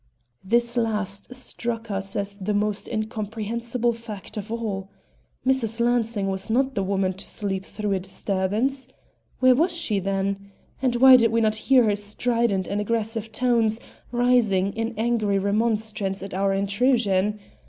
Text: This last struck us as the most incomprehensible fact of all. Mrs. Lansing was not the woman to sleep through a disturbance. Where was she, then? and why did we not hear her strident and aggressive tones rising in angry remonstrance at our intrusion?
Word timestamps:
This 0.43 0.77
last 0.77 1.31
struck 1.35 1.91
us 1.91 2.15
as 2.15 2.35
the 2.41 2.55
most 2.55 2.87
incomprehensible 2.87 3.93
fact 3.93 4.35
of 4.35 4.51
all. 4.51 4.89
Mrs. 5.45 5.79
Lansing 5.79 6.25
was 6.27 6.49
not 6.49 6.73
the 6.73 6.81
woman 6.81 7.13
to 7.13 7.23
sleep 7.23 7.63
through 7.63 7.91
a 7.93 7.99
disturbance. 7.99 8.87
Where 9.41 9.53
was 9.53 9.77
she, 9.77 9.99
then? 9.99 10.49
and 10.81 10.95
why 10.95 11.17
did 11.17 11.31
we 11.31 11.39
not 11.39 11.53
hear 11.69 11.83
her 11.83 11.95
strident 11.95 12.65
and 12.65 12.81
aggressive 12.81 13.31
tones 13.31 13.79
rising 14.11 14.73
in 14.73 14.95
angry 14.97 15.37
remonstrance 15.37 16.23
at 16.23 16.33
our 16.33 16.51
intrusion? 16.51 17.39